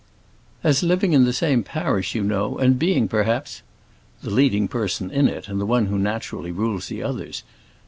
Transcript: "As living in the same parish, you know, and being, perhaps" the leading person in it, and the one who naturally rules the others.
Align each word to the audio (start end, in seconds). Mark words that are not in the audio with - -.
"As 0.63 0.81
living 0.81 1.13
in 1.13 1.25
the 1.25 1.31
same 1.31 1.61
parish, 1.61 2.15
you 2.15 2.23
know, 2.23 2.57
and 2.57 2.79
being, 2.79 3.07
perhaps" 3.07 3.61
the 4.23 4.31
leading 4.31 4.67
person 4.67 5.11
in 5.11 5.27
it, 5.27 5.47
and 5.47 5.61
the 5.61 5.65
one 5.67 5.85
who 5.85 5.99
naturally 5.99 6.51
rules 6.51 6.87
the 6.87 7.03
others. 7.03 7.43